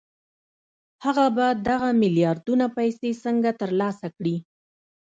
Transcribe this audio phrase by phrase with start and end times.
[1.05, 4.35] هغه به دغه ميلياردونه پيسې څنګه ترلاسه کړي؟